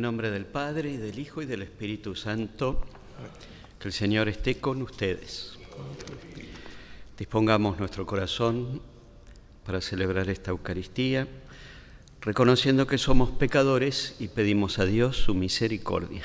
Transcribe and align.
nombre 0.00 0.30
del 0.30 0.46
Padre 0.46 0.92
y 0.92 0.96
del 0.96 1.18
Hijo 1.18 1.42
y 1.42 1.46
del 1.46 1.62
Espíritu 1.62 2.14
Santo, 2.14 2.80
que 3.78 3.88
el 3.88 3.92
Señor 3.92 4.28
esté 4.28 4.58
con 4.58 4.82
ustedes. 4.82 5.58
Dispongamos 7.18 7.78
nuestro 7.78 8.06
corazón 8.06 8.80
para 9.64 9.80
celebrar 9.80 10.28
esta 10.28 10.50
Eucaristía, 10.50 11.28
reconociendo 12.20 12.86
que 12.86 12.98
somos 12.98 13.30
pecadores 13.30 14.16
y 14.18 14.28
pedimos 14.28 14.78
a 14.78 14.86
Dios 14.86 15.16
su 15.16 15.34
misericordia. 15.34 16.22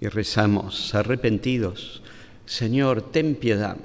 Y 0.00 0.08
rezamos 0.08 0.94
arrepentidos, 0.94 2.02
Señor, 2.46 3.10
ten 3.10 3.34
piedad. 3.34 3.76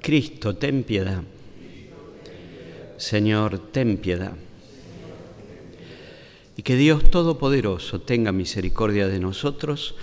Cristo, 0.00 0.56
ten 0.56 0.84
piedad. 0.84 1.22
Señor, 3.00 3.58
ten 3.72 3.96
piedad. 3.96 4.34
Y 6.54 6.62
que 6.62 6.76
Dios 6.76 7.02
Todopoderoso 7.10 8.02
tenga 8.02 8.30
misericordia 8.30 9.08
de 9.08 9.18
nosotros, 9.18 9.94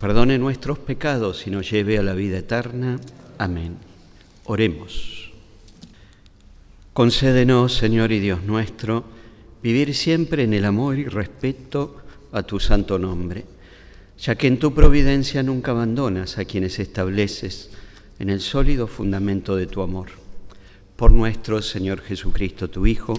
perdone 0.00 0.38
nuestros 0.38 0.78
pecados 0.78 1.46
y 1.46 1.50
nos 1.50 1.70
lleve 1.70 1.98
a 1.98 2.02
la 2.02 2.14
vida 2.14 2.38
eterna. 2.38 2.98
Amén. 3.36 3.76
Oremos. 4.44 5.30
Concédenos, 6.94 7.74
Señor 7.74 8.12
y 8.12 8.18
Dios 8.18 8.42
nuestro, 8.42 9.04
vivir 9.62 9.94
siempre 9.94 10.44
en 10.44 10.54
el 10.54 10.64
amor 10.64 10.98
y 10.98 11.04
respeto 11.04 11.96
a 12.32 12.44
tu 12.44 12.58
santo 12.60 12.98
nombre, 12.98 13.44
ya 14.18 14.36
que 14.36 14.46
en 14.46 14.58
tu 14.58 14.72
providencia 14.72 15.42
nunca 15.42 15.72
abandonas 15.72 16.38
a 16.38 16.46
quienes 16.46 16.78
estableces 16.78 17.68
en 18.18 18.30
el 18.30 18.40
sólido 18.40 18.86
fundamento 18.86 19.54
de 19.54 19.66
tu 19.66 19.82
amor. 19.82 20.27
Por 20.98 21.12
nuestro 21.12 21.62
Señor 21.62 22.00
Jesucristo, 22.00 22.70
tu 22.70 22.84
Hijo, 22.84 23.14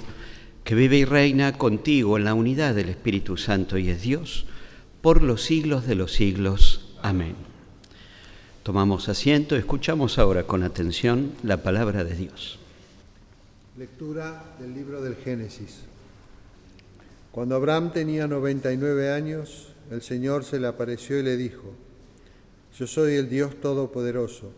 que 0.65 0.75
vive 0.75 0.97
y 0.97 1.05
reina 1.05 1.57
contigo 1.57 2.17
en 2.17 2.25
la 2.25 2.33
unidad 2.33 2.75
del 2.75 2.89
Espíritu 2.89 3.37
Santo 3.37 3.77
y 3.77 3.89
es 3.89 4.01
Dios, 4.01 4.47
por 5.01 5.23
los 5.23 5.43
siglos 5.43 5.87
de 5.87 5.95
los 5.95 6.11
siglos. 6.11 6.93
Amén. 7.01 7.35
Tomamos 8.63 9.07
asiento, 9.07 9.55
escuchamos 9.55 10.19
ahora 10.19 10.43
con 10.43 10.63
atención 10.63 11.31
la 11.41 11.63
palabra 11.63 12.03
de 12.03 12.15
Dios. 12.15 12.59
Lectura 13.77 14.57
del 14.59 14.73
libro 14.73 15.01
del 15.01 15.15
Génesis. 15.15 15.77
Cuando 17.31 17.55
Abraham 17.55 17.93
tenía 17.93 18.27
99 18.27 19.13
años, 19.13 19.69
el 19.89 20.01
Señor 20.01 20.43
se 20.43 20.59
le 20.59 20.67
apareció 20.67 21.17
y 21.17 21.23
le 21.23 21.37
dijo, 21.37 21.73
Yo 22.77 22.87
soy 22.87 23.13
el 23.13 23.29
Dios 23.29 23.55
Todopoderoso, 23.61 24.51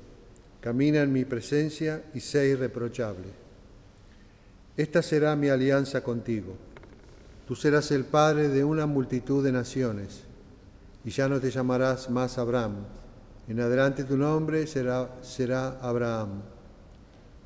camina 0.61 1.01
en 1.01 1.11
mi 1.11 1.25
presencia 1.25 2.03
y 2.13 2.19
sé 2.21 2.47
irreprochable. 2.47 3.27
Esta 4.77 5.01
será 5.01 5.35
mi 5.35 5.49
alianza 5.49 6.01
contigo. 6.01 6.55
Tú 7.47 7.55
serás 7.55 7.91
el 7.91 8.05
padre 8.05 8.47
de 8.47 8.63
una 8.63 8.85
multitud 8.85 9.43
de 9.43 9.51
naciones, 9.51 10.21
y 11.03 11.09
ya 11.09 11.27
no 11.27 11.41
te 11.41 11.51
llamarás 11.51 12.09
más 12.09 12.37
Abraham. 12.37 12.75
En 13.49 13.59
adelante 13.59 14.05
tu 14.05 14.15
nombre 14.15 14.67
será, 14.67 15.09
será 15.21 15.79
Abraham 15.81 16.41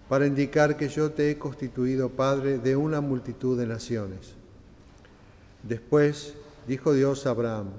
para 0.09 0.28
indicar 0.28 0.78
que 0.78 0.88
yo 0.88 1.12
te 1.12 1.32
he 1.32 1.38
constituido 1.38 2.09
padre 2.09 2.59
de 2.59 2.76
una 2.76 3.02
multitud 3.02 3.58
de 3.58 3.66
naciones. 3.66 4.34
Después 5.64 6.36
dijo 6.68 6.94
Dios 6.94 7.26
a 7.26 7.32
Abraham, 7.32 7.70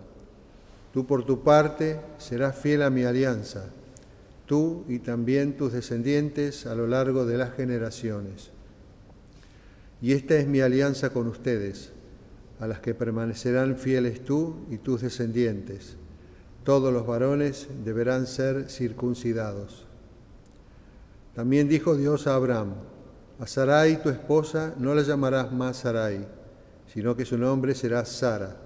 tú 0.93 1.07
por 1.07 1.25
tu 1.25 1.45
parte 1.45 2.01
serás 2.19 2.57
fiel 2.57 2.83
a 2.83 2.91
mi 2.91 3.05
alianza, 3.05 3.67
tú 4.47 4.84
y 4.89 5.01
también 5.01 5.57
tus 5.57 5.73
descendientes 5.73 6.67
a 6.67 6.75
lo 6.75 6.87
largo 6.87 7.27
de 7.27 7.37
las 7.37 7.55
generaciones. 7.55 8.51
Y 10.01 10.12
esta 10.12 10.37
es 10.37 10.47
mi 10.47 10.61
alianza 10.61 11.11
con 11.11 11.27
ustedes, 11.27 11.91
a 12.61 12.67
las 12.67 12.81
que 12.81 12.95
permanecerán 12.95 13.77
fieles 13.77 14.25
tú 14.25 14.56
y 14.71 14.79
tus 14.79 15.03
descendientes. 15.03 15.97
Todos 16.65 16.93
los 16.93 17.06
varones 17.06 17.69
deberán 17.85 18.27
ser 18.27 18.71
circuncidados. 18.71 19.87
También 21.35 21.69
dijo 21.69 21.97
Dios 21.97 22.27
a 22.27 22.35
Abraham, 22.35 22.75
a 23.39 23.47
Sarai 23.47 24.03
tu 24.03 24.09
esposa 24.09 24.75
no 24.79 24.95
la 24.95 25.03
llamarás 25.03 25.53
más 25.53 25.79
Sarai, 25.79 26.27
sino 26.93 27.15
que 27.15 27.27
su 27.27 27.37
nombre 27.37 27.75
será 27.75 28.05
Sara. 28.05 28.56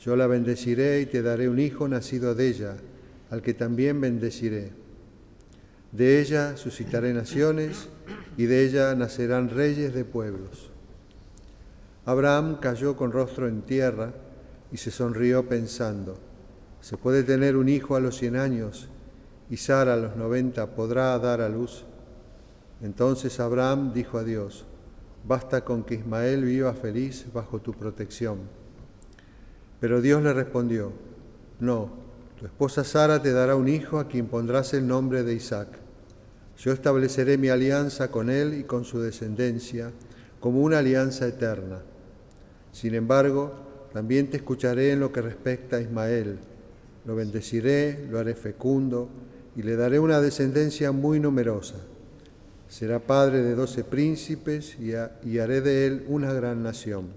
Yo 0.00 0.16
la 0.16 0.26
bendeciré 0.26 1.00
y 1.00 1.06
te 1.06 1.22
daré 1.22 1.48
un 1.48 1.58
hijo 1.58 1.86
nacido 1.86 2.34
de 2.34 2.48
ella, 2.48 2.76
al 3.30 3.42
que 3.42 3.54
también 3.54 4.00
bendeciré. 4.00 4.85
De 5.96 6.20
ella 6.20 6.58
suscitaré 6.58 7.14
naciones 7.14 7.88
y 8.36 8.44
de 8.44 8.66
ella 8.66 8.94
nacerán 8.94 9.48
reyes 9.48 9.94
de 9.94 10.04
pueblos. 10.04 10.70
Abraham 12.04 12.58
cayó 12.60 12.96
con 12.96 13.12
rostro 13.12 13.48
en 13.48 13.62
tierra 13.62 14.12
y 14.70 14.76
se 14.76 14.90
sonrió 14.90 15.48
pensando, 15.48 16.18
¿se 16.82 16.98
puede 16.98 17.22
tener 17.22 17.56
un 17.56 17.70
hijo 17.70 17.96
a 17.96 18.00
los 18.00 18.18
cien 18.18 18.36
años? 18.36 18.90
y 19.48 19.56
Sara 19.56 19.94
a 19.94 19.96
los 19.96 20.16
noventa 20.16 20.74
podrá 20.74 21.18
dar 21.18 21.40
a 21.40 21.48
luz. 21.48 21.84
Entonces 22.82 23.40
Abraham 23.40 23.94
dijo 23.94 24.18
a 24.18 24.24
Dios, 24.24 24.66
basta 25.26 25.64
con 25.64 25.82
que 25.82 25.94
Ismael 25.94 26.44
viva 26.44 26.74
feliz 26.74 27.24
bajo 27.32 27.60
tu 27.60 27.72
protección. 27.72 28.40
Pero 29.80 30.02
Dios 30.02 30.22
le 30.22 30.34
respondió, 30.34 30.92
no, 31.60 31.88
tu 32.38 32.44
esposa 32.44 32.84
Sara 32.84 33.22
te 33.22 33.32
dará 33.32 33.56
un 33.56 33.68
hijo 33.68 33.98
a 33.98 34.08
quien 34.08 34.26
pondrás 34.26 34.74
el 34.74 34.86
nombre 34.86 35.22
de 35.22 35.32
Isaac. 35.32 35.85
Yo 36.58 36.72
estableceré 36.72 37.38
mi 37.38 37.48
alianza 37.48 38.10
con 38.10 38.30
él 38.30 38.54
y 38.54 38.64
con 38.64 38.84
su 38.84 39.00
descendencia 39.00 39.90
como 40.40 40.62
una 40.62 40.78
alianza 40.78 41.26
eterna. 41.26 41.82
Sin 42.72 42.94
embargo, 42.94 43.88
también 43.92 44.28
te 44.28 44.38
escucharé 44.38 44.92
en 44.92 45.00
lo 45.00 45.12
que 45.12 45.22
respecta 45.22 45.76
a 45.76 45.80
Ismael. 45.80 46.38
Lo 47.04 47.14
bendeciré, 47.14 48.06
lo 48.10 48.18
haré 48.18 48.34
fecundo 48.34 49.08
y 49.54 49.62
le 49.62 49.76
daré 49.76 49.98
una 49.98 50.20
descendencia 50.20 50.92
muy 50.92 51.20
numerosa. 51.20 51.76
Será 52.68 52.98
padre 52.98 53.42
de 53.42 53.54
doce 53.54 53.84
príncipes 53.84 54.76
y, 54.78 54.92
haré 55.38 55.60
de 55.60 55.86
él 55.86 56.04
una 56.08 56.32
gran 56.32 56.62
nación. 56.62 57.08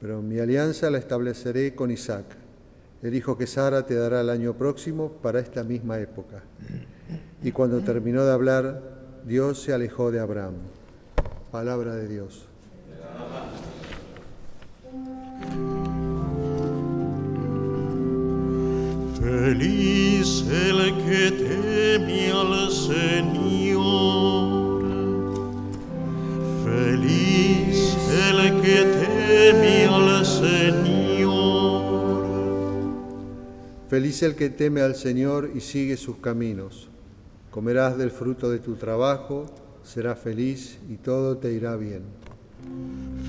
Pero 0.00 0.22
mi 0.22 0.38
alianza 0.38 0.90
la 0.90 0.98
estableceré 0.98 1.74
con 1.74 1.90
Isaac, 1.90 2.26
el 3.02 3.14
hijo 3.14 3.38
que 3.38 3.46
Sara 3.46 3.86
te 3.86 3.94
dará 3.94 4.20
el 4.20 4.30
año 4.30 4.54
próximo 4.54 5.12
para 5.22 5.40
esta 5.40 5.64
misma 5.64 5.98
época. 5.98 6.42
Y 7.44 7.52
cuando 7.52 7.80
terminó 7.80 8.24
de 8.24 8.32
hablar, 8.32 8.80
Dios 9.26 9.62
se 9.62 9.74
alejó 9.74 10.10
de 10.10 10.18
Abraham. 10.18 10.54
Palabra 11.52 11.94
de 11.94 12.08
Dios. 12.08 12.46
Feliz 19.20 20.46
el 20.50 20.96
que 21.04 21.30
teme 21.32 22.30
al 22.32 22.70
Señor. 22.72 23.84
Feliz 26.64 27.94
el 28.08 28.62
que 28.62 28.84
teme 29.06 29.84
al 29.84 30.24
Señor. 30.24 31.84
Feliz 33.90 34.22
el 34.22 34.34
que 34.34 34.48
teme 34.48 34.80
al 34.80 34.94
Señor 34.94 35.50
y 35.54 35.60
sigue 35.60 35.98
sus 35.98 36.16
caminos. 36.16 36.88
Comerás 37.54 37.96
del 37.96 38.10
fruto 38.10 38.50
de 38.50 38.58
tu 38.58 38.74
trabajo, 38.74 39.46
serás 39.84 40.18
feliz 40.18 40.80
y 40.88 40.96
todo 40.96 41.36
te 41.36 41.52
irá 41.52 41.76
bien. 41.76 42.02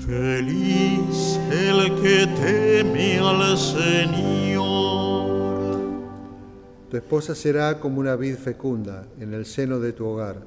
Feliz 0.04 1.38
el 1.48 1.94
que 2.02 2.26
teme 2.34 3.20
al 3.20 3.56
Señor. 3.56 4.58
Tu 6.90 6.96
esposa 6.96 7.36
será 7.36 7.78
como 7.78 8.00
una 8.00 8.16
vid 8.16 8.34
fecunda 8.34 9.06
en 9.20 9.32
el 9.32 9.46
seno 9.46 9.78
de 9.78 9.92
tu 9.92 10.04
hogar, 10.06 10.42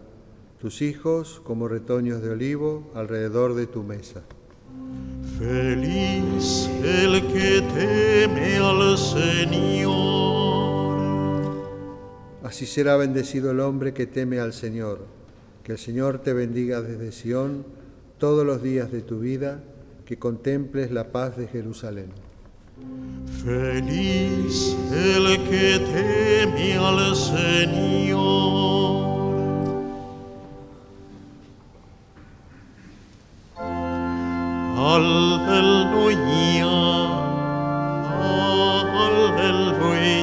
tus 0.60 0.82
hijos 0.82 1.40
como 1.46 1.70
retoños 1.70 2.22
de 2.22 2.32
olivo 2.32 2.92
alrededor 2.96 3.56
de 3.56 3.68
tu 3.68 3.84
mesa. 3.84 4.24
Feliz 5.38 6.70
el 6.84 7.26
que 7.28 7.62
teme 7.74 8.58
al 8.58 8.98
Señor. 8.98 10.49
Así 12.50 12.66
será 12.66 12.98
bendecido 12.98 13.52
el 13.52 13.60
hombre 13.60 13.94
que 13.94 14.08
teme 14.08 14.40
al 14.40 14.54
Señor. 14.54 15.06
Que 15.64 15.74
el 15.74 15.78
Señor 15.78 16.18
te 16.24 16.34
bendiga 16.34 16.82
desde 16.82 17.12
Sión 17.12 17.64
todos 18.18 18.44
los 18.44 18.64
días 18.64 18.92
de 18.92 19.02
tu 19.02 19.20
vida, 19.20 19.60
que 20.04 20.18
contemples 20.18 20.90
la 20.90 21.12
paz 21.12 21.38
de 21.38 21.46
Jerusalén. 21.48 22.10
Feliz 23.46 24.76
el 24.92 25.38
que 25.48 25.80
teme 25.94 26.74
al 26.74 27.16
Señor. 27.16 28.20
Aleluya, 34.76 36.66
aleluya, 39.38 40.19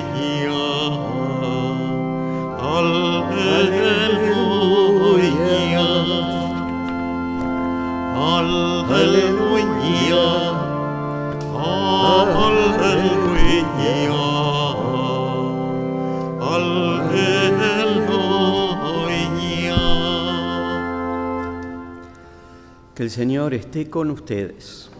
el 23.06 23.12
Señor 23.12 23.54
esté 23.54 23.88
con 23.88 24.10
ustedes. 24.10 24.90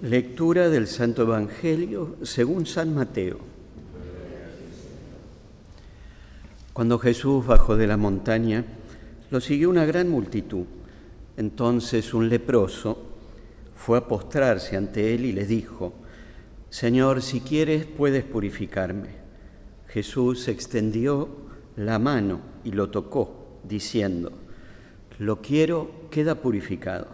Lectura 0.00 0.70
del 0.70 0.86
Santo 0.86 1.20
Evangelio 1.20 2.16
según 2.22 2.64
San 2.64 2.94
Mateo. 2.94 3.40
Cuando 6.72 6.98
Jesús 6.98 7.44
bajó 7.44 7.76
de 7.76 7.86
la 7.86 7.98
montaña, 7.98 8.64
lo 9.30 9.42
siguió 9.42 9.68
una 9.68 9.84
gran 9.84 10.08
multitud. 10.08 10.64
Entonces 11.36 12.14
un 12.14 12.30
leproso 12.30 12.96
fue 13.76 13.98
a 13.98 14.08
postrarse 14.08 14.74
ante 14.74 15.14
él 15.14 15.26
y 15.26 15.32
le 15.32 15.44
dijo, 15.44 15.92
Señor, 16.70 17.20
si 17.20 17.40
quieres 17.40 17.84
puedes 17.84 18.24
purificarme. 18.24 19.10
Jesús 19.88 20.48
extendió 20.48 21.28
la 21.76 21.98
mano 21.98 22.40
y 22.64 22.70
lo 22.70 22.88
tocó, 22.88 23.60
diciendo, 23.62 24.32
Lo 25.18 25.40
quiero, 25.40 25.90
queda 26.10 26.36
purificado. 26.36 27.06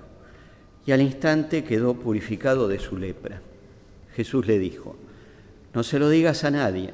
Y 0.87 0.93
al 0.93 1.02
instante 1.02 1.64
quedó 1.64 1.94
purificado 1.94 2.69
de 2.69 2.79
su 2.79 2.97
lepra. 2.97 3.41
Jesús 4.14 4.47
le 4.47 4.58
dijo, 4.58 4.97
No 5.75 5.82
se 5.82 5.99
lo 5.99 6.08
digas 6.08 6.44
a 6.44 6.50
nadie, 6.50 6.91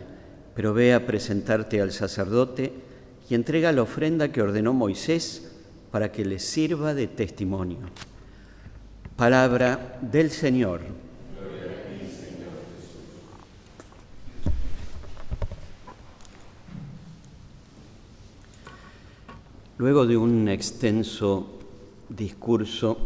pero 0.54 0.74
ve 0.74 0.94
a 0.94 1.06
presentarte 1.06 1.80
al 1.80 1.92
sacerdote 1.92 2.72
y 3.28 3.34
entrega 3.34 3.72
la 3.72 3.82
ofrenda 3.82 4.32
que 4.32 4.42
ordenó 4.42 4.72
Moisés 4.72 5.52
para 5.90 6.12
que 6.12 6.24
les 6.24 6.44
sirva 6.44 6.94
de 6.94 7.06
testimonio. 7.06 7.78
Palabra 9.16 9.98
del 10.02 10.30
Señor. 10.30 11.05
Luego 19.78 20.06
de 20.06 20.16
un 20.16 20.48
extenso 20.48 21.58
discurso 22.08 22.96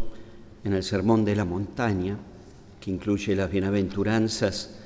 en 0.63 0.73
el 0.73 0.85
Sermón 0.85 1.25
de 1.25 1.35
la 1.35 1.45
Montaña, 1.45 2.17
que 2.81 2.93
incluye 2.93 3.35
las 3.35 3.51
bienaventuranzas 3.51 4.79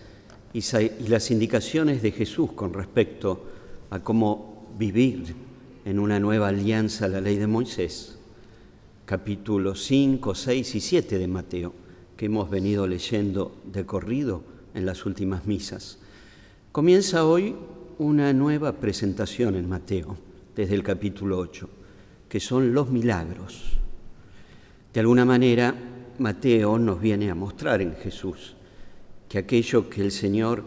y, 0.54 0.62
las 1.08 1.30
indicaciones 1.30 2.00
de 2.00 2.12
Jesús 2.12 2.52
con 2.52 2.72
respecto 2.72 3.44
a 3.90 4.00
cómo 4.00 4.66
vivir 4.78 5.34
en 5.84 5.98
una 5.98 6.18
nueva 6.18 6.48
alianza 6.48 7.04
a 7.04 7.08
la 7.08 7.20
ley 7.20 7.36
de 7.36 7.46
Moisés, 7.46 8.16
capítulos 9.04 9.84
5, 9.84 10.34
6 10.34 10.74
y 10.76 10.80
7 10.80 11.18
de 11.18 11.28
Mateo, 11.28 11.74
que 12.16 12.26
hemos 12.26 12.48
venido 12.48 12.86
leyendo 12.86 13.60
de 13.70 13.84
corrido 13.84 14.42
en 14.72 14.86
las 14.86 15.04
últimas 15.04 15.44
misas. 15.44 15.98
Comienza 16.72 17.26
hoy 17.26 17.54
una 17.98 18.32
nueva 18.32 18.72
presentación 18.72 19.54
en 19.54 19.68
Mateo, 19.68 20.16
desde 20.54 20.74
el 20.74 20.82
capítulo 20.82 21.38
8, 21.38 21.68
que 22.28 22.40
son 22.40 22.72
los 22.72 22.90
milagros. 22.90 23.78
De 24.92 25.00
alguna 25.00 25.24
manera, 25.24 25.74
Mateo 26.18 26.78
nos 26.78 27.00
viene 27.00 27.30
a 27.30 27.34
mostrar 27.34 27.82
en 27.82 27.96
Jesús 27.96 28.54
que 29.28 29.38
aquello 29.38 29.90
que 29.90 30.00
el 30.00 30.12
Señor 30.12 30.64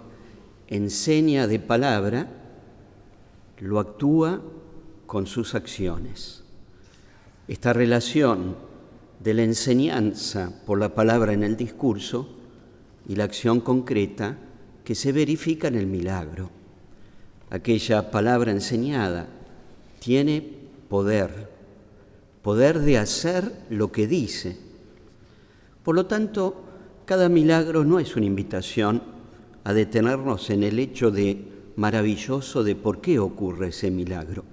enseña 0.68 1.48
de 1.48 1.60
palabra, 1.60 2.28
lo 3.60 3.80
actúa 3.80 4.42
con 5.06 5.26
sus 5.26 5.56
acciones. 5.56 6.44
Esta 7.48 7.74
relación 7.74 8.58
de 9.24 9.34
la 9.34 9.44
enseñanza 9.44 10.52
por 10.66 10.80
la 10.80 10.94
palabra 10.94 11.34
en 11.34 11.44
el 11.44 11.56
discurso 11.56 12.28
y 13.08 13.16
la 13.16 13.24
acción 13.24 13.62
concreta 13.62 14.38
que 14.84 14.96
se 14.96 15.12
verifica 15.12 15.70
en 15.70 15.76
el 15.76 15.88
milagro. 15.88 16.50
Aquella 17.50 18.12
palabra 18.12 18.52
enseñada 18.52 19.28
tiene 20.00 20.44
poder, 20.90 21.50
poder 22.42 22.80
de 22.80 22.98
hacer 22.98 23.52
lo 23.70 23.92
que 23.92 24.08
dice. 24.08 24.58
Por 25.84 25.96
lo 25.96 26.06
tanto, 26.06 26.64
cada 27.06 27.30
milagro 27.30 27.84
no 27.84 28.00
es 28.00 28.16
una 28.16 28.26
invitación 28.26 29.02
a 29.64 29.74
detenernos 29.74 30.50
en 30.50 30.64
el 30.64 30.80
hecho 30.80 31.12
de 31.12 31.46
maravilloso 31.76 32.64
de 32.64 32.76
por 32.76 33.02
qué 33.02 33.20
ocurre 33.20 33.70
ese 33.70 33.92
milagro, 33.92 34.44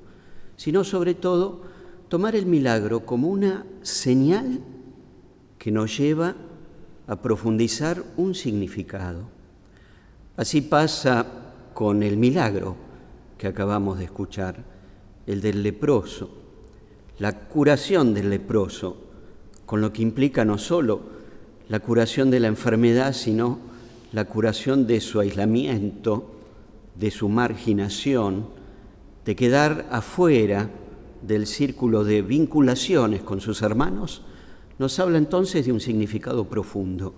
sino 0.57 0.85
sobre 0.85 1.15
todo 1.15 1.63
tomar 2.09 2.37
el 2.37 2.47
milagro 2.47 3.07
como 3.07 3.29
una 3.29 3.67
señal 3.83 4.61
que 5.59 5.73
nos 5.73 5.97
lleva 5.97 6.37
a 7.07 7.17
profundizar 7.17 8.03
un 8.17 8.35
significado. 8.35 9.29
Así 10.37 10.61
pasa 10.61 11.27
con 11.75 12.03
el 12.03 12.17
milagro 12.17 12.77
que 13.39 13.47
acabamos 13.47 13.99
de 13.99 14.05
escuchar, 14.05 14.74
el 15.27 15.41
del 15.41 15.63
leproso, 15.63 16.31
la 17.19 17.47
curación 17.49 18.15
del 18.15 18.31
leproso, 18.31 18.97
con 19.67 19.81
lo 19.81 19.93
que 19.93 20.03
implica 20.03 20.45
no 20.45 20.59
solo 20.59 21.01
la 21.69 21.81
curación 21.81 22.31
de 22.31 22.41
la 22.41 22.49
enfermedad, 22.49 23.13
sino 23.13 23.59
la 24.13 24.27
curación 24.27 24.87
de 24.87 25.01
su 25.01 25.21
aislamiento, 25.21 26.31
de 26.95 27.11
su 27.11 27.29
marginación, 27.29 28.47
de 29.25 29.35
quedar 29.35 29.87
afuera 29.91 30.71
del 31.23 31.47
círculo 31.47 32.05
de 32.05 32.23
vinculaciones 32.23 33.23
con 33.23 33.41
sus 33.41 33.63
hermanos, 33.63 34.23
nos 34.79 34.99
habla 34.99 35.19
entonces 35.19 35.65
de 35.65 35.73
un 35.73 35.81
significado 35.81 36.49
profundo. 36.49 37.15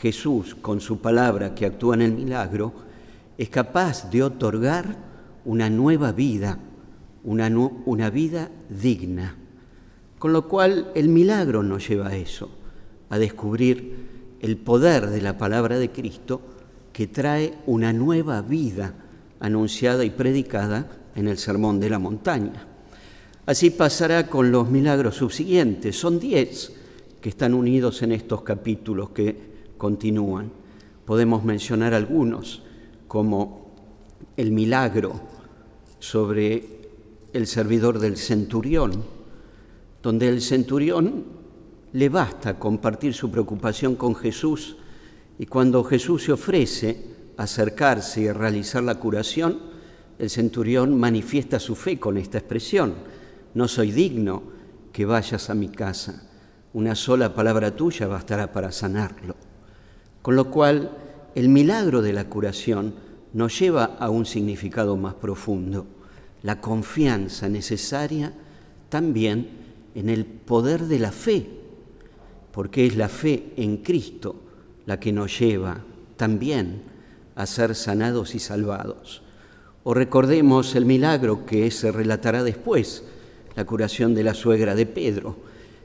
Jesús, 0.00 0.54
con 0.54 0.80
su 0.80 0.98
palabra 0.98 1.54
que 1.54 1.66
actúa 1.66 1.94
en 1.94 2.02
el 2.02 2.12
milagro, 2.12 2.72
es 3.38 3.48
capaz 3.48 4.10
de 4.10 4.22
otorgar 4.22 4.96
una 5.44 5.70
nueva 5.70 6.12
vida, 6.12 6.58
una, 7.24 7.48
una 7.86 8.10
vida 8.10 8.50
digna. 8.68 9.36
Con 10.18 10.32
lo 10.32 10.48
cual 10.48 10.92
el 10.94 11.08
milagro 11.08 11.62
nos 11.62 11.88
lleva 11.88 12.08
a 12.08 12.16
eso, 12.16 12.50
a 13.08 13.18
descubrir 13.18 14.36
el 14.40 14.56
poder 14.56 15.08
de 15.08 15.20
la 15.22 15.38
palabra 15.38 15.78
de 15.78 15.90
Cristo 15.90 16.40
que 16.92 17.06
trae 17.06 17.54
una 17.66 17.92
nueva 17.92 18.42
vida 18.42 18.94
anunciada 19.40 20.04
y 20.04 20.10
predicada 20.10 20.86
en 21.14 21.28
el 21.28 21.38
Sermón 21.38 21.80
de 21.80 21.90
la 21.90 21.98
Montaña. 21.98 22.66
Así 23.46 23.70
pasará 23.70 24.26
con 24.28 24.52
los 24.52 24.70
milagros 24.70 25.16
subsiguientes. 25.16 25.98
Son 25.98 26.20
diez 26.20 26.72
que 27.20 27.30
están 27.30 27.54
unidos 27.54 28.02
en 28.02 28.12
estos 28.12 28.42
capítulos 28.42 29.10
que 29.10 29.36
continúan. 29.76 30.50
Podemos 31.04 31.44
mencionar 31.44 31.94
algunos, 31.94 32.62
como 33.08 33.72
el 34.36 34.52
milagro 34.52 35.20
sobre 35.98 36.79
el 37.32 37.46
servidor 37.46 37.98
del 37.98 38.16
centurión, 38.16 39.04
donde 40.02 40.28
el 40.28 40.40
centurión 40.40 41.24
le 41.92 42.08
basta 42.08 42.58
compartir 42.58 43.14
su 43.14 43.30
preocupación 43.30 43.96
con 43.96 44.14
Jesús 44.14 44.76
y 45.38 45.46
cuando 45.46 45.84
Jesús 45.84 46.24
se 46.24 46.32
ofrece 46.32 47.04
a 47.36 47.44
acercarse 47.44 48.22
y 48.22 48.32
realizar 48.32 48.82
la 48.82 48.96
curación, 48.96 49.58
el 50.18 50.28
centurión 50.28 50.98
manifiesta 50.98 51.58
su 51.58 51.74
fe 51.74 51.98
con 51.98 52.16
esta 52.18 52.38
expresión, 52.38 52.94
no 53.54 53.66
soy 53.66 53.90
digno 53.90 54.42
que 54.92 55.06
vayas 55.06 55.50
a 55.50 55.54
mi 55.54 55.68
casa, 55.68 56.28
una 56.72 56.94
sola 56.94 57.34
palabra 57.34 57.74
tuya 57.74 58.06
bastará 58.06 58.52
para 58.52 58.70
sanarlo. 58.70 59.34
Con 60.22 60.36
lo 60.36 60.50
cual, 60.50 60.90
el 61.34 61.48
milagro 61.48 62.02
de 62.02 62.12
la 62.12 62.28
curación 62.28 62.94
nos 63.32 63.58
lleva 63.58 63.96
a 63.98 64.10
un 64.10 64.26
significado 64.26 64.96
más 64.96 65.14
profundo, 65.14 65.86
la 66.42 66.60
confianza 66.60 67.48
necesaria 67.48 68.32
también 68.88 69.48
en 69.94 70.08
el 70.08 70.24
poder 70.24 70.82
de 70.84 70.98
la 70.98 71.12
fe, 71.12 71.46
porque 72.52 72.86
es 72.86 72.96
la 72.96 73.08
fe 73.08 73.52
en 73.56 73.78
Cristo 73.78 74.36
la 74.86 74.98
que 74.98 75.12
nos 75.12 75.38
lleva 75.38 75.84
también 76.16 76.82
a 77.34 77.46
ser 77.46 77.74
sanados 77.74 78.34
y 78.34 78.38
salvados. 78.38 79.22
O 79.84 79.94
recordemos 79.94 80.74
el 80.74 80.84
milagro 80.84 81.46
que 81.46 81.70
se 81.70 81.90
relatará 81.90 82.42
después, 82.42 83.04
la 83.56 83.64
curación 83.64 84.14
de 84.14 84.24
la 84.24 84.34
suegra 84.34 84.74
de 84.74 84.86
Pedro, 84.86 85.36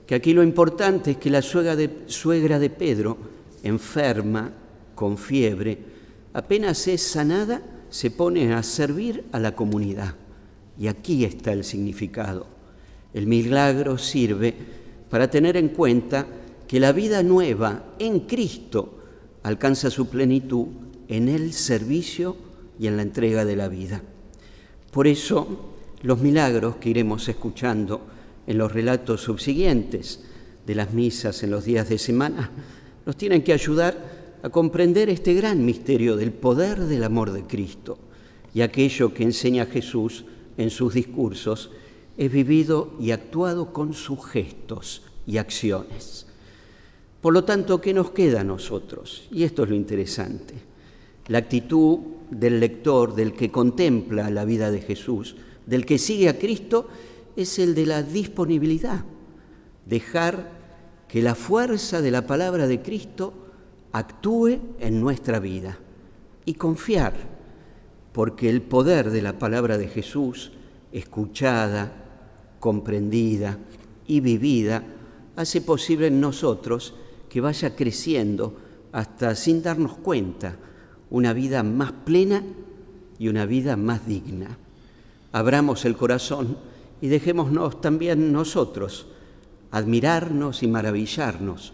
que 0.06 0.16
aquí 0.16 0.34
lo 0.34 0.44
importante 0.44 1.12
es 1.12 1.18
que 1.18 1.30
la 1.30 1.42
suegra 1.42 1.76
de, 1.76 2.70
Pedro, 2.70 3.18
enferma, 3.64 4.52
con 4.94 5.18
fiebre, 5.18 5.78
apenas 6.34 6.88
es 6.88 7.02
sanada, 7.02 7.62
se 7.90 8.12
pone 8.12 8.54
a 8.54 8.62
servir 8.62 9.26
a 9.32 9.40
la 9.40 9.56
comunidad. 9.56 10.16
Y 10.80 10.88
aquí 10.88 11.24
está 11.24 11.54
el 11.54 11.64
significado. 11.64 12.48
El 13.14 13.28
milagro 13.28 13.98
sirve 13.98 14.54
para 15.10 15.30
tener 15.30 15.58
en 15.58 15.70
cuenta 15.70 16.28
que 16.68 16.80
la 16.80 16.92
vida 16.92 17.24
nueva 17.24 17.94
en 18.00 18.22
Cristo 18.22 19.00
alcanza 19.44 19.90
su 19.90 20.10
plenitud 20.10 20.68
en 21.08 21.30
el 21.30 21.54
servicio 21.54 22.36
y 22.80 22.88
en 22.88 22.98
la 22.98 23.04
entrega 23.04 23.46
de 23.46 23.56
la 23.56 23.70
vida. 23.70 24.02
Por 24.92 25.08
eso, 25.08 25.74
los 26.02 26.20
milagros 26.20 26.78
que 26.78 26.90
iremos 26.90 27.28
escuchando 27.30 28.02
en 28.48 28.58
los 28.58 28.72
relatos 28.72 29.22
subsiguientes 29.22 30.22
de 30.66 30.76
las 30.76 30.94
misas 30.94 31.44
en 31.44 31.52
los 31.52 31.66
días 31.66 31.90
de 31.90 31.98
semana 31.98 32.52
nos 33.06 33.16
tienen 33.16 33.44
que 33.44 33.54
ayudar 33.54 34.40
a 34.42 34.50
comprender 34.50 35.10
este 35.10 35.34
gran 35.34 35.64
misterio 35.64 36.16
del 36.16 36.32
poder 36.32 36.80
del 36.80 37.04
amor 37.04 37.32
de 37.32 37.44
Cristo 37.44 37.98
y 38.54 38.62
aquello 38.62 39.14
que 39.14 39.24
enseña 39.24 39.66
Jesús 39.66 40.26
en 40.58 40.70
sus 40.70 40.94
discursos 40.94 41.72
es 42.18 42.32
vivido 42.32 42.94
y 43.00 43.12
actuado 43.12 43.74
con 43.74 43.94
sus 43.94 44.26
gestos 44.26 45.04
y 45.28 45.38
acciones. 45.38 46.28
Por 47.22 47.34
lo 47.34 47.44
tanto, 47.44 47.82
¿qué 47.82 47.94
nos 47.94 48.12
queda 48.12 48.42
a 48.42 48.44
nosotros? 48.44 49.28
Y 49.32 49.44
esto 49.44 49.64
es 49.64 49.70
lo 49.70 49.76
interesante. 49.76 50.54
La 51.28 51.40
actitud 51.40 52.00
del 52.30 52.60
lector, 52.60 53.16
del 53.16 53.34
que 53.34 53.52
contempla 53.52 54.30
la 54.30 54.46
vida 54.46 54.70
de 54.72 54.82
Jesús, 54.82 55.36
del 55.66 55.86
que 55.86 55.98
sigue 55.98 56.30
a 56.30 56.38
Cristo, 56.38 56.88
es 57.36 57.60
el 57.60 57.74
de 57.74 57.88
la 57.88 58.04
disponibilidad. 58.04 59.04
Dejar 59.86 60.52
que 61.08 61.22
la 61.22 61.36
fuerza 61.36 62.02
de 62.02 62.12
la 62.12 62.28
palabra 62.28 62.68
de 62.68 62.82
Cristo 62.82 63.34
actúe 63.92 64.60
en 64.80 65.02
nuestra 65.02 65.40
vida 65.40 65.80
y 66.46 66.54
confiar, 66.54 67.35
porque 68.16 68.50
el 68.50 68.62
poder 68.62 69.12
de 69.12 69.22
la 69.22 69.38
palabra 69.38 69.78
de 69.78 69.90
Jesús, 69.90 70.54
escuchada, 70.94 71.92
comprendida 72.62 73.58
y 74.08 74.22
vivida, 74.22 74.82
hace 75.36 75.60
posible 75.60 76.08
en 76.08 76.22
nosotros 76.22 76.96
que 77.28 77.42
vaya 77.42 77.76
creciendo 77.76 78.56
hasta 78.94 79.36
sin 79.36 79.62
darnos 79.62 79.98
cuenta 79.98 80.56
una 81.10 81.34
vida 81.34 81.62
más 81.62 81.92
plena 81.92 82.42
y 83.20 83.28
una 83.28 83.46
vida 83.46 83.76
más 83.76 84.08
digna. 84.08 84.58
Abramos 85.34 85.84
el 85.84 85.98
corazón 85.98 86.56
y 87.02 87.10
dejémonos 87.10 87.82
también 87.82 88.32
nosotros 88.32 89.08
admirarnos 89.72 90.64
y 90.64 90.68
maravillarnos 90.70 91.74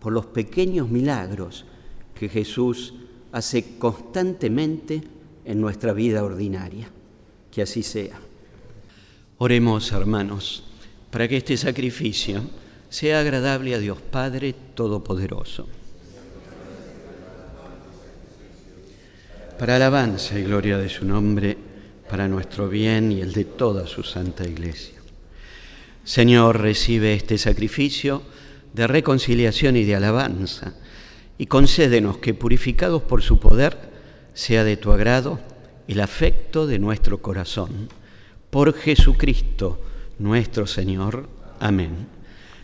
por 0.00 0.12
los 0.12 0.26
pequeños 0.26 0.90
milagros 0.90 1.64
que 2.12 2.28
Jesús 2.28 2.94
hace 3.30 3.78
constantemente 3.78 5.14
en 5.46 5.60
nuestra 5.60 5.92
vida 5.92 6.24
ordinaria. 6.24 6.88
Que 7.50 7.62
así 7.62 7.82
sea. 7.82 8.18
Oremos, 9.38 9.92
hermanos, 9.92 10.64
para 11.10 11.28
que 11.28 11.38
este 11.38 11.56
sacrificio 11.56 12.42
sea 12.90 13.20
agradable 13.20 13.74
a 13.74 13.78
Dios 13.78 13.98
Padre 14.00 14.54
Todopoderoso. 14.74 15.68
Para 19.58 19.76
alabanza 19.76 20.38
y 20.38 20.42
gloria 20.42 20.76
de 20.76 20.90
su 20.90 21.06
nombre, 21.06 21.56
para 22.10 22.28
nuestro 22.28 22.68
bien 22.68 23.10
y 23.10 23.20
el 23.20 23.32
de 23.32 23.44
toda 23.44 23.86
su 23.86 24.02
santa 24.02 24.46
iglesia. 24.46 24.96
Señor, 26.04 26.60
recibe 26.60 27.14
este 27.14 27.38
sacrificio 27.38 28.22
de 28.74 28.86
reconciliación 28.86 29.76
y 29.76 29.84
de 29.84 29.96
alabanza 29.96 30.74
y 31.38 31.46
concédenos 31.46 32.18
que, 32.18 32.34
purificados 32.34 33.02
por 33.02 33.22
su 33.22 33.40
poder, 33.40 33.95
sea 34.36 34.64
de 34.64 34.76
tu 34.76 34.92
agrado 34.92 35.40
el 35.88 35.98
afecto 35.98 36.66
de 36.66 36.78
nuestro 36.78 37.22
corazón. 37.22 37.88
Por 38.50 38.74
Jesucristo 38.74 39.80
nuestro 40.18 40.66
Señor. 40.66 41.26
Amén. 41.58 42.06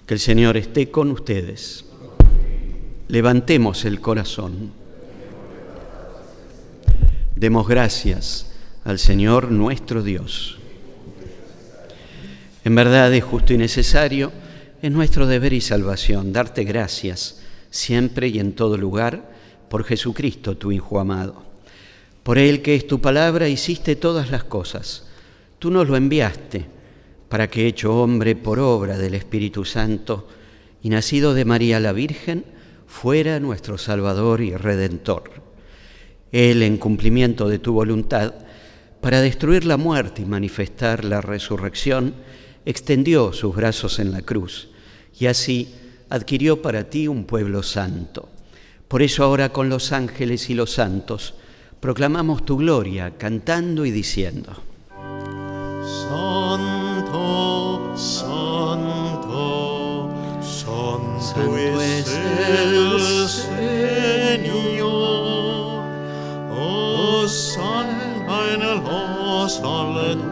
Que 0.06 0.14
el 0.14 0.20
Señor 0.20 0.58
esté 0.58 0.90
con 0.90 1.10
ustedes. 1.10 1.86
Levantemos 3.08 3.86
el 3.86 4.00
corazón. 4.00 4.70
Demos 7.34 7.66
gracias 7.66 8.52
al 8.84 8.98
Señor 8.98 9.50
nuestro 9.50 10.02
Dios. 10.02 10.58
En 12.64 12.74
verdad 12.74 13.12
es 13.14 13.24
justo 13.24 13.54
y 13.54 13.56
necesario, 13.56 14.30
es 14.82 14.92
nuestro 14.92 15.26
deber 15.26 15.54
y 15.54 15.62
salvación 15.62 16.34
darte 16.34 16.64
gracias 16.64 17.40
siempre 17.70 18.28
y 18.28 18.40
en 18.40 18.52
todo 18.52 18.76
lugar 18.76 19.32
por 19.70 19.84
Jesucristo, 19.84 20.58
tu 20.58 20.70
Hijo 20.70 21.00
amado. 21.00 21.51
Por 22.22 22.38
Él 22.38 22.62
que 22.62 22.74
es 22.74 22.86
tu 22.86 23.00
palabra 23.00 23.48
hiciste 23.48 23.96
todas 23.96 24.30
las 24.30 24.44
cosas. 24.44 25.06
Tú 25.58 25.70
nos 25.70 25.88
lo 25.88 25.96
enviaste 25.96 26.66
para 27.28 27.48
que, 27.48 27.66
hecho 27.66 27.96
hombre 28.00 28.36
por 28.36 28.60
obra 28.60 28.96
del 28.96 29.14
Espíritu 29.14 29.64
Santo 29.64 30.28
y 30.82 30.90
nacido 30.90 31.34
de 31.34 31.44
María 31.44 31.80
la 31.80 31.92
Virgen, 31.92 32.44
fuera 32.86 33.40
nuestro 33.40 33.78
Salvador 33.78 34.40
y 34.40 34.54
Redentor. 34.54 35.30
Él, 36.30 36.62
en 36.62 36.76
cumplimiento 36.76 37.48
de 37.48 37.58
tu 37.58 37.72
voluntad, 37.72 38.34
para 39.00 39.20
destruir 39.20 39.64
la 39.64 39.76
muerte 39.76 40.22
y 40.22 40.26
manifestar 40.26 41.04
la 41.04 41.20
resurrección, 41.20 42.14
extendió 42.64 43.32
sus 43.32 43.54
brazos 43.54 43.98
en 43.98 44.12
la 44.12 44.22
cruz 44.22 44.68
y 45.18 45.26
así 45.26 45.74
adquirió 46.08 46.62
para 46.62 46.88
ti 46.88 47.08
un 47.08 47.24
pueblo 47.24 47.62
santo. 47.62 48.28
Por 48.86 49.02
eso 49.02 49.24
ahora 49.24 49.52
con 49.52 49.68
los 49.68 49.90
ángeles 49.90 50.50
y 50.50 50.54
los 50.54 50.72
santos 50.72 51.34
proclamamos 51.82 52.44
tu 52.44 52.56
gloria 52.58 53.18
cantando 53.18 53.84
y 53.84 53.90
diciendo. 53.90 54.52
Santo, 56.08 57.92
santo, 57.96 60.08
santo, 60.40 61.58
es 61.80 62.20
el 62.48 63.28
Señor. 63.28 64.82
Oh, 66.56 67.26
sana 67.26 68.54
en 68.54 68.60
los 68.60 69.58
alturas. 69.58 70.31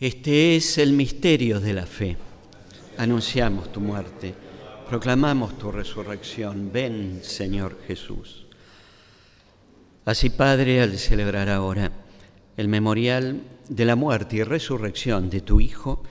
Este 0.00 0.56
es 0.56 0.78
el 0.78 0.94
misterio 0.94 1.60
de 1.60 1.74
la 1.74 1.84
fe. 1.84 2.16
Anunciamos 2.96 3.70
tu 3.70 3.80
muerte, 3.80 4.32
proclamamos 4.88 5.58
tu 5.58 5.70
resurrección. 5.70 6.72
Ven, 6.72 7.20
Señor 7.22 7.76
Jesús. 7.86 8.46
Así, 10.06 10.30
Padre, 10.30 10.80
al 10.80 10.96
celebrar 10.96 11.50
ahora 11.50 11.92
el 12.56 12.66
memorial 12.68 13.42
de 13.68 13.84
la 13.84 13.94
muerte 13.94 14.36
y 14.36 14.42
resurrección 14.42 15.28
de 15.28 15.42
tu 15.42 15.60
Hijo, 15.60 16.02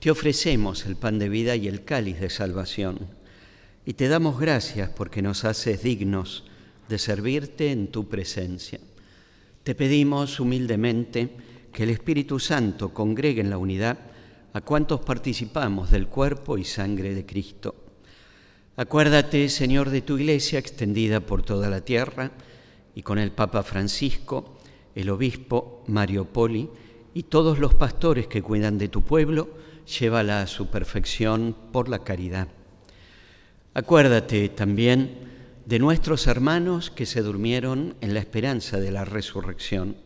te 0.00 0.10
ofrecemos 0.10 0.84
el 0.84 0.96
pan 0.96 1.20
de 1.20 1.28
vida 1.28 1.54
y 1.54 1.68
el 1.68 1.84
cáliz 1.84 2.18
de 2.18 2.30
salvación. 2.30 2.98
Y 3.84 3.92
te 3.92 4.08
damos 4.08 4.40
gracias 4.40 4.90
porque 4.90 5.22
nos 5.22 5.44
haces 5.44 5.84
dignos 5.84 6.42
de 6.88 6.98
servirte 6.98 7.70
en 7.70 7.92
tu 7.92 8.08
presencia. 8.08 8.80
Te 9.62 9.76
pedimos 9.76 10.40
humildemente 10.40 11.45
que 11.76 11.82
el 11.82 11.90
Espíritu 11.90 12.38
Santo 12.38 12.94
congregue 12.94 13.42
en 13.42 13.50
la 13.50 13.58
unidad 13.58 13.98
a 14.54 14.62
cuantos 14.62 15.00
participamos 15.00 15.90
del 15.90 16.06
cuerpo 16.06 16.56
y 16.56 16.64
sangre 16.64 17.14
de 17.14 17.26
Cristo. 17.26 17.74
Acuérdate, 18.76 19.50
Señor, 19.50 19.90
de 19.90 20.00
tu 20.00 20.16
iglesia 20.16 20.58
extendida 20.58 21.20
por 21.20 21.42
toda 21.42 21.68
la 21.68 21.82
tierra 21.82 22.30
y 22.94 23.02
con 23.02 23.18
el 23.18 23.30
Papa 23.30 23.62
Francisco, 23.62 24.56
el 24.94 25.10
obispo 25.10 25.84
Mario 25.88 26.24
Poli 26.24 26.70
y 27.12 27.24
todos 27.24 27.58
los 27.58 27.74
pastores 27.74 28.26
que 28.26 28.40
cuidan 28.40 28.78
de 28.78 28.88
tu 28.88 29.02
pueblo, 29.02 29.50
llévala 30.00 30.40
a 30.40 30.46
su 30.46 30.68
perfección 30.68 31.54
por 31.72 31.90
la 31.90 31.98
caridad. 31.98 32.48
Acuérdate 33.74 34.48
también 34.48 35.10
de 35.66 35.78
nuestros 35.78 36.26
hermanos 36.26 36.90
que 36.90 37.04
se 37.04 37.20
durmieron 37.20 37.96
en 38.00 38.14
la 38.14 38.20
esperanza 38.20 38.80
de 38.80 38.92
la 38.92 39.04
resurrección 39.04 40.05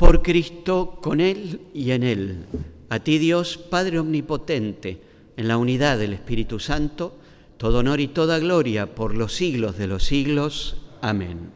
por 0.00 0.22
Cristo, 0.22 0.98
con 1.02 1.20
Él 1.20 1.60
y 1.74 1.90
en 1.90 2.02
Él. 2.02 2.46
A 2.88 3.00
ti 3.00 3.18
Dios, 3.18 3.58
Padre 3.58 3.98
Omnipotente, 3.98 4.98
en 5.36 5.46
la 5.46 5.58
unidad 5.58 5.98
del 5.98 6.14
Espíritu 6.14 6.58
Santo, 6.58 7.18
todo 7.58 7.80
honor 7.80 8.00
y 8.00 8.08
toda 8.08 8.38
gloria 8.38 8.94
por 8.94 9.14
los 9.14 9.34
siglos 9.34 9.76
de 9.76 9.86
los 9.88 10.04
siglos. 10.04 10.80
Amén. 11.02 11.50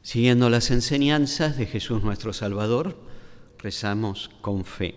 Siguiendo 0.00 0.48
las 0.48 0.70
enseñanzas 0.70 1.58
de 1.58 1.66
Jesús 1.66 2.02
nuestro 2.02 2.32
Salvador, 2.32 2.96
rezamos 3.58 4.30
con 4.40 4.64
fe. 4.64 4.94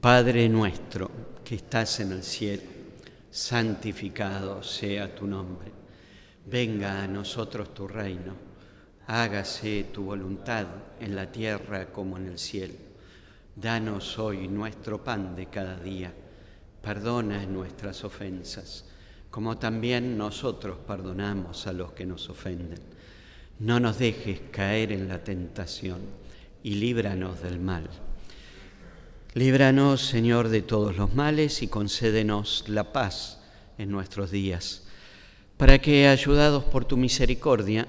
Padre 0.00 0.48
nuestro 0.48 1.08
que 1.44 1.54
estás 1.54 2.00
en 2.00 2.10
el 2.10 2.24
cielo, 2.24 2.64
santificado 3.30 4.64
sea 4.64 5.14
tu 5.14 5.28
nombre. 5.28 5.70
Venga 6.46 7.00
a 7.00 7.06
nosotros 7.06 7.72
tu 7.72 7.86
reino 7.86 8.49
hágase 9.10 9.86
tu 9.92 10.04
voluntad 10.04 10.66
en 11.00 11.16
la 11.16 11.32
tierra 11.32 11.86
como 11.86 12.16
en 12.16 12.28
el 12.28 12.38
cielo. 12.38 12.74
Danos 13.56 14.20
hoy 14.20 14.46
nuestro 14.46 15.02
pan 15.02 15.34
de 15.34 15.46
cada 15.46 15.76
día. 15.76 16.14
Perdona 16.80 17.44
nuestras 17.44 18.04
ofensas, 18.04 18.84
como 19.28 19.58
también 19.58 20.16
nosotros 20.16 20.78
perdonamos 20.86 21.66
a 21.66 21.72
los 21.72 21.90
que 21.90 22.06
nos 22.06 22.30
ofenden. 22.30 22.78
No 23.58 23.80
nos 23.80 23.98
dejes 23.98 24.42
caer 24.52 24.92
en 24.92 25.08
la 25.08 25.24
tentación 25.24 25.98
y 26.62 26.76
líbranos 26.76 27.42
del 27.42 27.58
mal. 27.58 27.90
Líbranos, 29.34 30.02
Señor, 30.06 30.50
de 30.50 30.62
todos 30.62 30.96
los 30.96 31.16
males 31.16 31.62
y 31.62 31.66
concédenos 31.66 32.64
la 32.68 32.92
paz 32.92 33.40
en 33.76 33.90
nuestros 33.90 34.30
días, 34.30 34.84
para 35.56 35.80
que, 35.80 36.06
ayudados 36.06 36.62
por 36.62 36.84
tu 36.84 36.96
misericordia, 36.96 37.88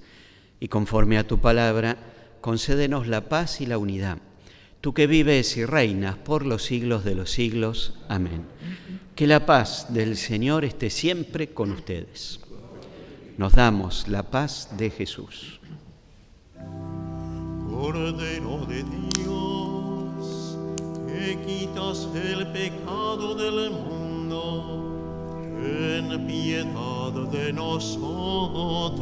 y 0.61 0.69
conforme 0.69 1.17
a 1.17 1.27
tu 1.27 1.39
palabra, 1.39 1.97
concédenos 2.39 3.07
la 3.07 3.27
paz 3.27 3.59
y 3.61 3.65
la 3.65 3.79
unidad. 3.79 4.19
Tú 4.79 4.93
que 4.93 5.07
vives 5.07 5.57
y 5.57 5.65
reinas 5.65 6.15
por 6.17 6.45
los 6.45 6.63
siglos 6.63 7.03
de 7.03 7.15
los 7.15 7.31
siglos. 7.31 7.95
Amén. 8.07 8.45
Que 9.15 9.25
la 9.25 9.47
paz 9.47 9.87
del 9.91 10.15
Señor 10.17 10.63
esté 10.63 10.91
siempre 10.91 11.49
con 11.49 11.71
ustedes. 11.71 12.39
Nos 13.39 13.53
damos 13.53 14.07
la 14.07 14.21
paz 14.21 14.69
de 14.77 14.91
Jesús. 14.91 15.59
Cordero 17.67 18.65
de 18.67 18.83
Dios, 19.17 20.57
que 21.07 21.39
quitas 21.47 22.07
el 22.13 22.45
pecado 22.51 23.33
del 23.33 23.71
mundo, 23.71 24.93
ten 25.59 26.27
piedad 26.27 27.13
de 27.31 27.51
nosotros. 27.51 29.01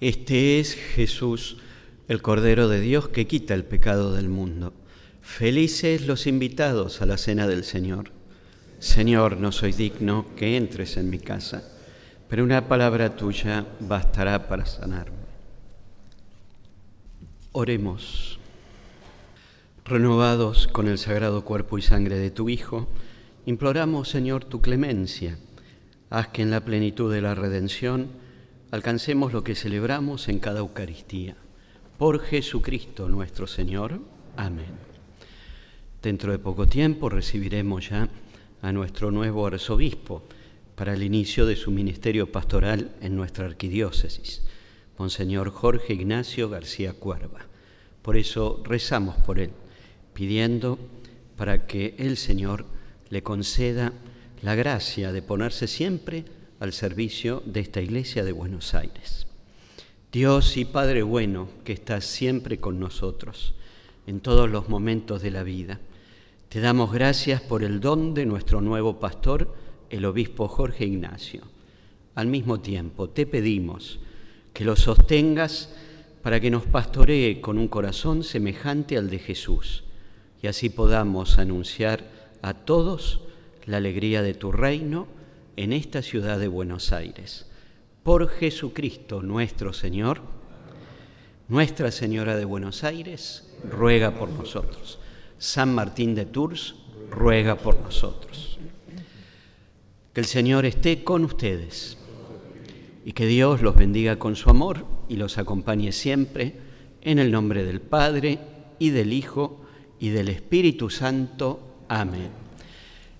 Este 0.00 0.60
es 0.60 0.74
Jesús, 0.74 1.56
el 2.06 2.20
Cordero 2.20 2.68
de 2.68 2.80
Dios 2.80 3.08
que 3.08 3.26
quita 3.26 3.54
el 3.54 3.64
pecado 3.64 4.12
del 4.12 4.28
mundo. 4.28 4.74
Felices 5.22 6.06
los 6.06 6.26
invitados 6.26 7.00
a 7.00 7.06
la 7.06 7.16
cena 7.16 7.46
del 7.46 7.64
Señor. 7.64 8.10
Señor, 8.78 9.38
no 9.38 9.52
soy 9.52 9.72
digno 9.72 10.26
que 10.36 10.58
entres 10.58 10.98
en 10.98 11.08
mi 11.08 11.18
casa, 11.18 11.62
pero 12.28 12.44
una 12.44 12.68
palabra 12.68 13.16
tuya 13.16 13.64
bastará 13.80 14.48
para 14.48 14.66
sanarme. 14.66 15.16
Oremos. 17.52 18.38
Renovados 19.82 20.68
con 20.68 20.88
el 20.88 20.98
sagrado 20.98 21.42
cuerpo 21.42 21.78
y 21.78 21.82
sangre 21.82 22.18
de 22.18 22.30
tu 22.30 22.50
Hijo, 22.50 22.86
imploramos, 23.46 24.10
Señor, 24.10 24.44
tu 24.44 24.60
clemencia. 24.60 25.38
Haz 26.10 26.28
que 26.28 26.42
en 26.42 26.50
la 26.50 26.66
plenitud 26.66 27.10
de 27.10 27.22
la 27.22 27.34
redención, 27.34 28.25
alcancemos 28.70 29.32
lo 29.32 29.44
que 29.44 29.54
celebramos 29.54 30.28
en 30.28 30.38
cada 30.38 30.60
Eucaristía. 30.60 31.36
Por 31.98 32.20
Jesucristo 32.20 33.08
nuestro 33.08 33.46
Señor. 33.46 34.00
Amén. 34.36 34.74
Dentro 36.02 36.32
de 36.32 36.38
poco 36.38 36.66
tiempo 36.66 37.08
recibiremos 37.08 37.90
ya 37.90 38.08
a 38.62 38.72
nuestro 38.72 39.10
nuevo 39.10 39.46
arzobispo 39.46 40.24
para 40.74 40.94
el 40.94 41.02
inicio 41.02 41.46
de 41.46 41.56
su 41.56 41.70
ministerio 41.70 42.30
pastoral 42.30 42.94
en 43.00 43.16
nuestra 43.16 43.46
arquidiócesis, 43.46 44.42
Monseñor 44.98 45.50
Jorge 45.50 45.94
Ignacio 45.94 46.50
García 46.50 46.92
Cuerva. 46.92 47.46
Por 48.02 48.16
eso 48.16 48.62
rezamos 48.64 49.16
por 49.16 49.38
él, 49.38 49.50
pidiendo 50.12 50.78
para 51.36 51.66
que 51.66 51.94
el 51.98 52.16
Señor 52.16 52.66
le 53.08 53.22
conceda 53.22 53.92
la 54.42 54.54
gracia 54.54 55.12
de 55.12 55.22
ponerse 55.22 55.66
siempre 55.66 56.24
al 56.60 56.72
servicio 56.72 57.42
de 57.44 57.60
esta 57.60 57.80
iglesia 57.80 58.24
de 58.24 58.32
Buenos 58.32 58.74
Aires. 58.74 59.26
Dios 60.12 60.56
y 60.56 60.64
Padre 60.64 61.02
bueno, 61.02 61.48
que 61.64 61.72
estás 61.72 62.04
siempre 62.04 62.58
con 62.58 62.80
nosotros 62.80 63.54
en 64.06 64.20
todos 64.20 64.48
los 64.50 64.68
momentos 64.68 65.20
de 65.20 65.30
la 65.30 65.42
vida. 65.42 65.80
Te 66.48 66.60
damos 66.60 66.92
gracias 66.92 67.40
por 67.42 67.62
el 67.62 67.80
don 67.80 68.14
de 68.14 68.24
nuestro 68.24 68.60
nuevo 68.60 68.98
pastor, 68.98 69.54
el 69.90 70.04
obispo 70.04 70.48
Jorge 70.48 70.86
Ignacio. 70.86 71.42
Al 72.14 72.28
mismo 72.28 72.60
tiempo, 72.60 73.10
te 73.10 73.26
pedimos 73.26 73.98
que 74.54 74.64
lo 74.64 74.76
sostengas 74.76 75.74
para 76.22 76.40
que 76.40 76.50
nos 76.50 76.64
pastoree 76.64 77.40
con 77.40 77.58
un 77.58 77.68
corazón 77.68 78.24
semejante 78.24 78.96
al 78.96 79.10
de 79.10 79.18
Jesús 79.18 79.84
y 80.42 80.46
así 80.46 80.70
podamos 80.70 81.38
anunciar 81.38 82.04
a 82.42 82.54
todos 82.54 83.20
la 83.66 83.76
alegría 83.78 84.22
de 84.22 84.34
tu 84.34 84.52
reino 84.52 85.08
en 85.56 85.72
esta 85.72 86.02
ciudad 86.02 86.38
de 86.38 86.48
Buenos 86.48 86.92
Aires. 86.92 87.46
Por 88.02 88.28
Jesucristo 88.28 89.22
nuestro 89.22 89.72
Señor, 89.72 90.20
Nuestra 91.48 91.92
Señora 91.92 92.36
de 92.36 92.44
Buenos 92.44 92.82
Aires, 92.82 93.54
ruega 93.70 94.12
por 94.12 94.28
nosotros. 94.28 94.98
San 95.38 95.74
Martín 95.74 96.14
de 96.14 96.26
Tours, 96.26 96.74
ruega 97.10 97.56
por 97.56 97.78
nosotros. 97.80 98.58
Que 100.12 100.20
el 100.20 100.26
Señor 100.26 100.66
esté 100.66 101.04
con 101.04 101.24
ustedes 101.24 101.98
y 103.04 103.12
que 103.12 103.26
Dios 103.26 103.62
los 103.62 103.76
bendiga 103.76 104.18
con 104.18 104.34
su 104.34 104.50
amor 104.50 104.84
y 105.08 105.16
los 105.16 105.38
acompañe 105.38 105.92
siempre 105.92 106.54
en 107.02 107.20
el 107.20 107.30
nombre 107.30 107.64
del 107.64 107.80
Padre 107.80 108.40
y 108.80 108.90
del 108.90 109.12
Hijo 109.12 109.64
y 110.00 110.08
del 110.08 110.28
Espíritu 110.28 110.90
Santo. 110.90 111.84
Amén. 111.88 112.45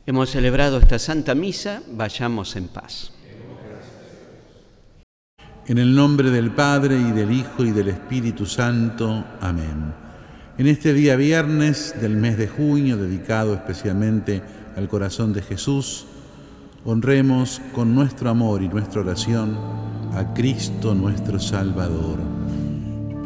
Hemos 0.09 0.31
celebrado 0.31 0.79
esta 0.79 1.01
Santa 1.01 1.35
Misa, 1.35 1.83
vayamos 1.91 2.55
en 2.55 2.69
paz. 2.69 3.11
En 5.67 5.79
el 5.79 5.97
nombre 5.97 6.31
del 6.31 6.53
Padre 6.53 6.97
y 6.97 7.11
del 7.11 7.33
Hijo 7.33 7.65
y 7.65 7.73
del 7.73 7.89
Espíritu 7.89 8.47
Santo. 8.47 9.25
Amén. 9.41 9.93
En 10.59 10.69
este 10.69 10.95
día 10.95 11.17
viernes 11.17 11.93
del 12.01 12.15
mes 12.15 12.39
de 12.39 12.47
junio, 12.47 12.97
dedicado 12.97 13.55
especialmente 13.55 14.43
al 14.77 14.87
corazón 14.87 15.33
de 15.33 15.43
Jesús, 15.43 16.07
honremos 16.85 17.61
con 17.75 17.93
nuestro 17.93 18.31
amor 18.31 18.63
y 18.63 18.69
nuestra 18.69 19.01
oración 19.01 19.59
a 20.15 20.33
Cristo 20.35 20.95
nuestro 20.95 21.41
Salvador. 21.41 22.19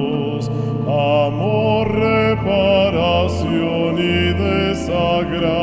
amor, 0.87 1.93
reparación 1.93 3.99
y 3.99 4.33
desagravio, 4.33 5.55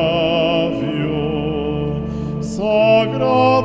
sagrado 2.41 3.60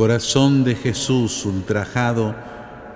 Corazón 0.00 0.64
de 0.64 0.76
Jesús 0.76 1.44
ultrajado 1.44 2.34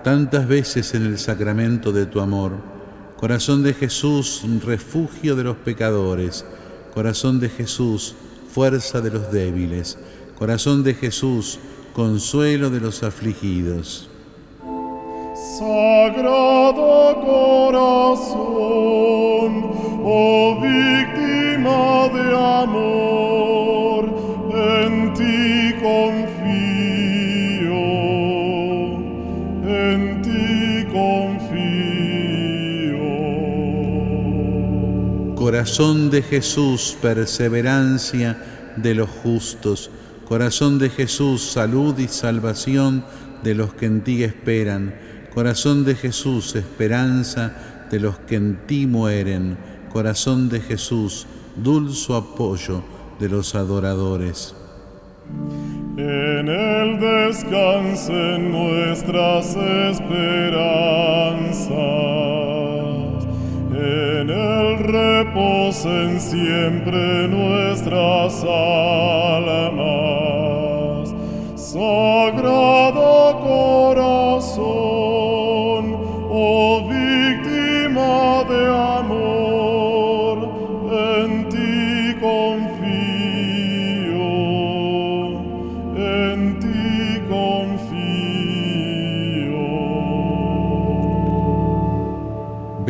tantas 0.03 0.49
veces 0.49 0.95
en 0.95 1.05
el 1.05 1.19
sacramento 1.19 1.93
de 1.93 2.07
tu 2.07 2.19
amor, 2.19 2.53
corazón 3.19 3.63
de 3.63 3.75
Jesús, 3.75 4.43
refugio 4.65 5.37
de 5.37 5.45
los 5.45 5.59
pecadores, 5.59 6.47
corazón 6.95 7.41
de 7.41 7.51
Jesús, 7.51 8.15
fuerza 8.49 9.03
de 9.03 9.11
los 9.11 9.31
débiles, 9.31 9.99
corazón 10.39 10.83
de 10.83 10.95
Jesús, 10.95 11.59
consuelo 11.93 12.71
de 12.71 12.81
los 12.81 13.03
afligidos. 13.03 14.09
Sagrado 15.59 17.21
corazón, 17.21 18.33
oh 20.03 20.59
víctima 20.59 22.09
de 22.15 22.63
amor, 22.63 23.34
Corazón 35.45 36.09
de 36.09 36.23
Jesús, 36.23 36.97
perseverancia 37.03 38.39
de 38.77 38.95
los 38.95 39.11
justos, 39.11 39.91
Corazón 40.27 40.79
de 40.79 40.89
Jesús, 40.89 41.43
salud 41.43 41.99
y 41.99 42.09
salvación 42.09 43.05
de 43.43 43.55
los 43.55 43.75
que 43.75 43.85
en 43.85 44.01
ti 44.01 44.23
esperan. 44.25 44.95
Corazón 45.35 45.85
de 45.85 45.97
Jesús, 45.97 46.57
esperanza 46.57 47.85
de 47.91 48.01
los 48.01 48.19
que 48.21 48.37
en 48.37 48.57
ti 48.67 48.87
mueren. 48.87 49.59
Corazón 49.93 50.49
de 50.49 50.63
Jesús, 50.63 51.27
dulce 51.57 52.15
apoyo 52.15 52.83
de 53.21 53.29
los 53.29 53.55
adoradores. 53.55 54.57
En 55.99 56.49
él 56.49 56.99
descansen 56.99 58.51
nuestras 58.51 59.55
esperanzas, 59.91 60.15
en 64.25 64.31
él 64.31 64.79
reposen 64.79 66.19
siempre 66.21 67.29
nuestras 67.29 68.43
almas. 68.45 69.85
Sagrado 71.55 73.41
corazón, 73.95 74.65
oh 76.31 76.89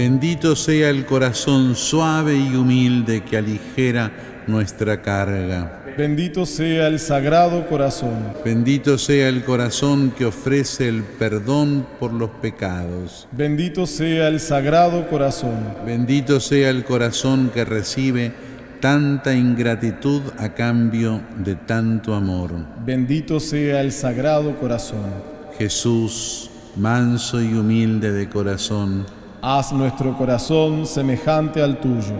Bendito 0.04 0.54
sea 0.54 0.90
el 0.90 1.06
corazón 1.06 1.74
suave 1.74 2.36
y 2.36 2.54
humilde 2.54 3.24
que 3.24 3.38
aligera 3.38 4.12
nuestra 4.46 5.00
carga. 5.00 5.82
Bendito 5.96 6.44
sea 6.44 6.88
el 6.88 6.98
Sagrado 6.98 7.66
Corazón. 7.66 8.34
Bendito 8.44 8.98
sea 8.98 9.30
el 9.30 9.44
corazón 9.44 10.10
que 10.10 10.26
ofrece 10.26 10.88
el 10.88 11.04
perdón 11.04 11.86
por 11.98 12.12
los 12.12 12.28
pecados. 12.28 13.26
Bendito 13.32 13.86
sea 13.86 14.28
el 14.28 14.40
Sagrado 14.40 15.08
Corazón. 15.08 15.74
Bendito 15.86 16.38
sea 16.38 16.68
el 16.68 16.84
corazón 16.84 17.50
que 17.54 17.64
recibe 17.64 18.34
tanta 18.82 19.34
ingratitud 19.34 20.20
a 20.36 20.50
cambio 20.50 21.22
de 21.38 21.54
tanto 21.54 22.14
amor. 22.14 22.50
Bendito 22.84 23.40
sea 23.40 23.80
el 23.80 23.90
Sagrado 23.90 24.54
Corazón. 24.60 25.14
Jesús, 25.56 26.50
manso 26.76 27.40
y 27.40 27.54
humilde 27.54 28.12
de 28.12 28.28
corazón, 28.28 29.06
haz 29.46 29.74
nuestro 29.74 30.16
corazón 30.16 30.86
semejante 30.86 31.62
al 31.62 31.78
tuyo. 31.78 32.14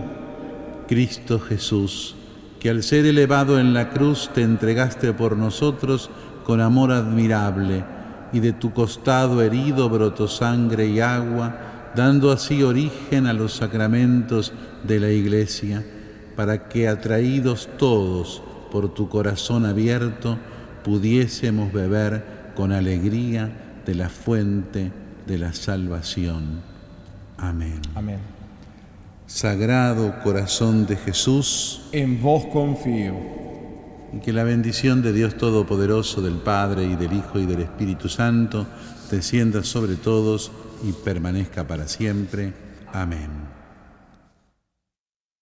Cristo 0.87 1.39
Jesús, 1.39 2.15
que 2.59 2.69
al 2.69 2.83
ser 2.83 3.07
elevado 3.07 3.59
en 3.59 3.73
la 3.73 3.89
cruz 3.89 4.29
te 4.31 4.43
entregaste 4.43 5.11
por 5.11 5.35
nosotros 5.35 6.11
con 6.43 6.61
amor 6.61 6.91
admirable, 6.91 7.83
y 8.31 8.41
de 8.41 8.53
tu 8.53 8.73
costado 8.73 9.41
herido 9.41 9.89
brotó 9.89 10.27
sangre 10.27 10.85
y 10.85 10.99
agua, 10.99 11.91
dando 11.95 12.31
así 12.31 12.61
origen 12.61 13.25
a 13.25 13.33
los 13.33 13.53
sacramentos 13.53 14.53
de 14.83 14.99
la 14.99 15.09
Iglesia, 15.09 15.83
para 16.35 16.69
que 16.69 16.87
atraídos 16.87 17.67
todos 17.79 18.43
por 18.71 18.93
tu 18.93 19.09
corazón 19.09 19.65
abierto, 19.65 20.37
pudiésemos 20.83 21.73
beber 21.73 22.53
con 22.55 22.71
alegría 22.71 23.49
de 23.83 23.95
la 23.95 24.09
fuente 24.09 24.91
de 25.25 25.39
la 25.39 25.53
salvación. 25.53 26.74
Amén. 27.37 27.81
Amén. 27.95 28.19
Sagrado 29.27 30.21
Corazón 30.23 30.85
de 30.85 30.95
Jesús, 30.95 31.81
en 31.91 32.21
vos 32.21 32.45
confío. 32.45 33.15
Y 34.13 34.19
que 34.19 34.31
la 34.31 34.43
bendición 34.43 35.01
de 35.01 35.11
Dios 35.11 35.35
Todopoderoso, 35.35 36.21
del 36.21 36.35
Padre 36.35 36.85
y 36.85 36.95
del 36.95 37.13
Hijo 37.13 37.39
y 37.39 37.45
del 37.45 37.61
Espíritu 37.61 38.07
Santo, 38.07 38.65
descienda 39.09 39.63
sobre 39.63 39.95
todos 39.95 40.51
y 40.83 40.91
permanezca 40.91 41.67
para 41.67 41.87
siempre. 41.87 42.53
Amén. 42.93 43.44